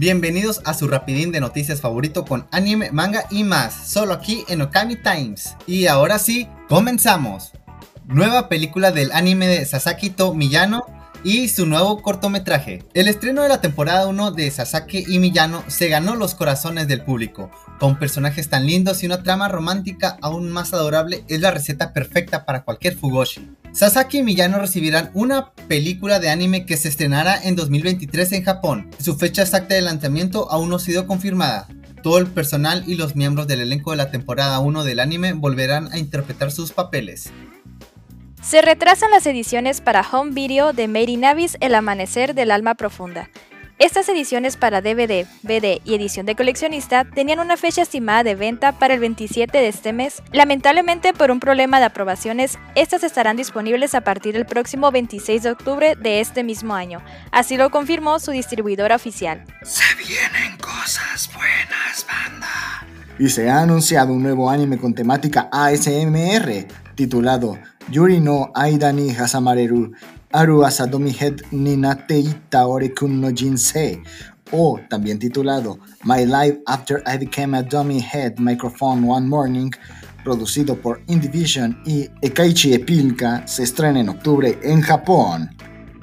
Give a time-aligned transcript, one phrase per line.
[0.00, 4.62] Bienvenidos a su rapidín de noticias favorito con anime, manga y más, solo aquí en
[4.62, 5.56] Okami Times.
[5.66, 7.50] Y ahora sí, comenzamos.
[8.06, 10.86] Nueva película del anime de Sasaki To Miyano
[11.24, 12.84] y su nuevo cortometraje.
[12.94, 17.02] El estreno de la temporada 1 de Sasaki y Miyano se ganó los corazones del
[17.02, 17.50] público.
[17.78, 22.44] Con personajes tan lindos y una trama romántica aún más adorable, es la receta perfecta
[22.44, 23.48] para cualquier Fugoshi.
[23.72, 28.90] Sasaki y Miyano recibirán una película de anime que se estrenará en 2023 en Japón.
[28.98, 31.68] Su fecha exacta de lanzamiento aún no ha sido confirmada.
[32.02, 35.92] Todo el personal y los miembros del elenco de la temporada 1 del anime volverán
[35.92, 37.30] a interpretar sus papeles.
[38.42, 43.28] Se retrasan las ediciones para home video de Mary Navis El Amanecer del Alma Profunda.
[43.78, 48.72] Estas ediciones para DVD, BD y edición de coleccionista tenían una fecha estimada de venta
[48.72, 50.22] para el 27 de este mes.
[50.32, 55.50] Lamentablemente por un problema de aprobaciones, estas estarán disponibles a partir del próximo 26 de
[55.50, 57.02] octubre de este mismo año.
[57.30, 59.44] Así lo confirmó su distribuidora oficial.
[59.62, 62.86] Se vienen cosas buenas, banda.
[63.18, 66.66] Y se ha anunciado un nuevo anime con temática ASMR
[66.98, 67.56] titulado
[67.90, 69.92] Yuri no Aida ni Hasamareru
[70.32, 74.02] Aru Asadomi Head ni Nateita Orekun no Jinsei,
[74.52, 79.70] o también titulado My Life After I Became a Dummy Head Microphone One Morning,
[80.22, 85.48] producido por Indivision y Ekaichi Epilka, se estrena en octubre en Japón.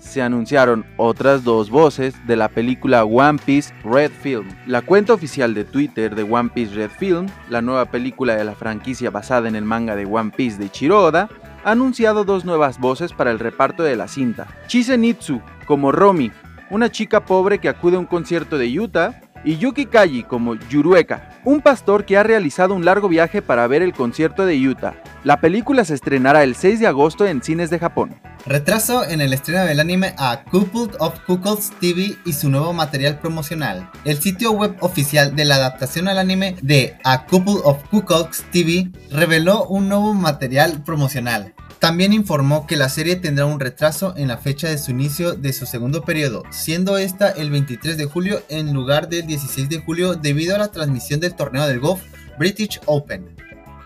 [0.00, 4.48] Se anunciaron otras dos voces de la película One Piece Red Film.
[4.66, 8.54] La cuenta oficial de Twitter de One Piece Red Film, la nueva película de la
[8.54, 11.28] franquicia basada en el manga de One Piece de Chiroda,
[11.68, 14.46] ha anunciado dos nuevas voces para el reparto de la cinta.
[14.68, 16.32] Chise Nitsu como Romy,
[16.70, 21.40] una chica pobre que acude a un concierto de Utah, y Yuki Kaji como Yurueka,
[21.44, 24.94] un pastor que ha realizado un largo viaje para ver el concierto de Utah.
[25.24, 28.20] La película se estrenará el 6 de agosto en cines de Japón.
[28.46, 33.18] Retraso en el estreno del anime a Coupled of Cuckolds TV y su nuevo material
[33.18, 33.90] promocional.
[34.04, 38.90] El sitio web oficial de la adaptación al anime de A Couple of Cuckolds TV
[39.10, 41.52] reveló un nuevo material promocional.
[41.88, 45.54] También informó que la serie tendrá un retraso en la fecha de su inicio de
[45.54, 50.14] su segundo periodo, siendo esta el 23 de julio en lugar del 16 de julio
[50.14, 52.02] debido a la transmisión del torneo del golf
[52.38, 53.34] British Open.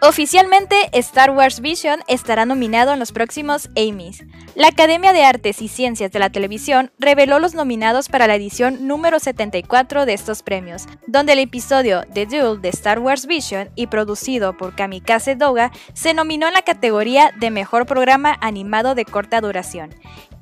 [0.00, 4.22] Oficialmente, Star Wars Vision estará nominado en los próximos Emmys.
[4.54, 8.86] La Academia de Artes y Ciencias de la Televisión reveló los nominados para la edición
[8.86, 13.88] número 74 de estos premios, donde el episodio The Duel de Star Wars Vision y
[13.88, 19.40] producido por Kamikaze Doga se nominó en la categoría de Mejor Programa Animado de Corta
[19.40, 19.90] Duración.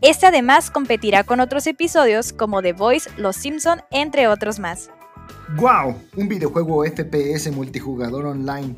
[0.00, 4.90] Este además competirá con otros episodios como The Voice, Los Simpson, entre otros más.
[5.56, 5.94] ¡Wow!
[6.16, 8.76] Un videojuego FPS multijugador online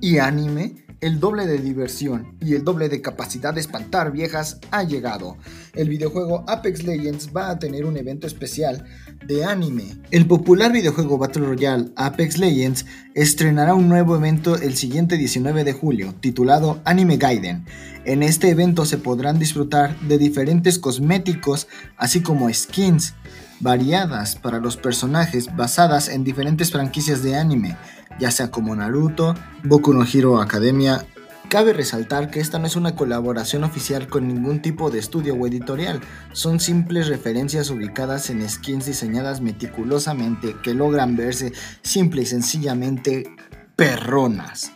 [0.00, 4.82] y anime, el doble de diversión y el doble de capacidad de espantar viejas ha
[4.82, 5.36] llegado.
[5.74, 8.84] El videojuego Apex Legends va a tener un evento especial
[9.26, 9.96] de anime.
[10.10, 15.72] El popular videojuego Battle Royale Apex Legends estrenará un nuevo evento el siguiente 19 de
[15.72, 17.66] julio, titulado Anime Gaiden.
[18.04, 23.14] En este evento se podrán disfrutar de diferentes cosméticos, así como skins
[23.60, 27.76] variadas para los personajes basadas en diferentes franquicias de anime,
[28.18, 29.34] ya sea como Naruto,
[29.64, 31.04] Boku no Hero Academia.
[31.48, 35.46] Cabe resaltar que esta no es una colaboración oficial con ningún tipo de estudio o
[35.46, 36.00] editorial,
[36.32, 43.30] son simples referencias ubicadas en skins diseñadas meticulosamente que logran verse simple y sencillamente
[43.76, 44.72] perronas.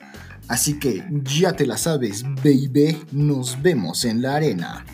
[0.46, 4.84] Así que ya te la sabes, baby, nos vemos en la arena.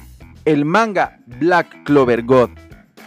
[0.47, 2.51] El manga Black Clover God,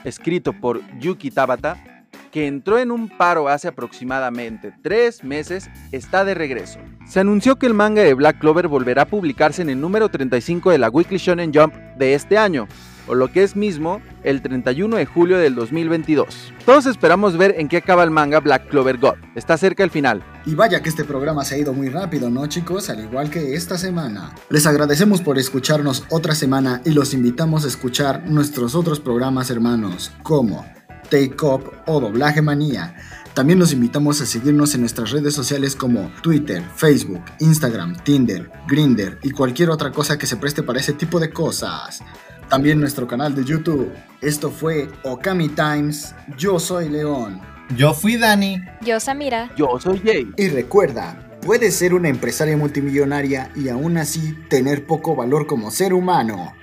[0.03, 1.88] escrito por Yuki Tabata,
[2.31, 6.79] que entró en un paro hace aproximadamente tres meses, está de regreso.
[7.07, 10.71] Se anunció que el manga de Black Clover volverá a publicarse en el número 35
[10.71, 12.67] de la Weekly Shonen Jump de este año,
[13.07, 16.53] o lo que es mismo, el 31 de julio del 2022.
[16.65, 19.15] Todos esperamos ver en qué acaba el manga Black Clover God.
[19.35, 20.23] Está cerca el final.
[20.45, 22.89] Y vaya que este programa se ha ido muy rápido, ¿no chicos?
[22.91, 24.35] Al igual que esta semana.
[24.49, 30.11] Les agradecemos por escucharnos otra semana y los invitamos a escuchar nuestros otros programas hermanos,
[30.21, 30.65] como
[31.09, 32.95] Take Up o Doblaje Manía.
[33.33, 39.17] También los invitamos a seguirnos en nuestras redes sociales como Twitter, Facebook, Instagram, Tinder, Grinder
[39.23, 42.01] y cualquier otra cosa que se preste para ese tipo de cosas.
[42.49, 43.91] También nuestro canal de YouTube.
[44.21, 46.15] Esto fue Okami Times.
[46.37, 47.39] Yo soy León.
[47.77, 48.59] Yo fui Dani.
[48.81, 49.51] Yo Samira.
[49.55, 50.27] Yo soy Jay.
[50.35, 55.93] Y recuerda, puedes ser una empresaria multimillonaria y aún así tener poco valor como ser
[55.93, 56.53] humano.